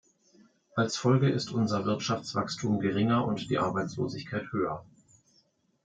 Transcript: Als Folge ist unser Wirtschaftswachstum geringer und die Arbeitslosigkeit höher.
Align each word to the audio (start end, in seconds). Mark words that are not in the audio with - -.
Als 0.75 0.97
Folge 0.97 1.29
ist 1.29 1.51
unser 1.51 1.85
Wirtschaftswachstum 1.85 2.79
geringer 2.79 3.23
und 3.27 3.51
die 3.51 3.59
Arbeitslosigkeit 3.59 4.51
höher. 4.51 4.83